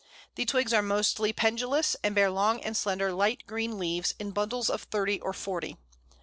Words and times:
The 0.33 0.45
twigs 0.45 0.73
are 0.73 0.81
mostly 0.81 1.31
pendulous, 1.31 1.95
and 2.03 2.15
bear 2.15 2.31
long 2.31 2.59
and 2.61 2.75
slender 2.75 3.13
light 3.13 3.43
green 3.45 3.77
leaves, 3.77 4.15
in 4.17 4.31
bundles 4.31 4.67
of 4.67 4.81
thirty 4.85 5.21
or 5.21 5.31
forty. 5.31 5.77